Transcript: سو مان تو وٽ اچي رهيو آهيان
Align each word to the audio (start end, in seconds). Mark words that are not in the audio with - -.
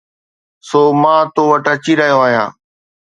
سو 0.67 0.81
مان 1.01 1.21
تو 1.35 1.41
وٽ 1.49 1.65
اچي 1.73 1.93
رهيو 1.99 2.17
آهيان 2.27 2.49